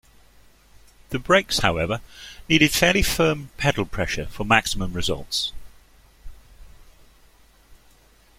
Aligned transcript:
The 1.11 1.19
brakes, 1.19 1.59
however, 1.59 2.01
needed 2.49 2.71
"fairly 2.71 3.03
firm 3.03 3.51
pedal 3.57 3.85
pressure... 3.85 4.25
for 4.31 4.43
maximum 4.43 4.93
results". 4.93 5.51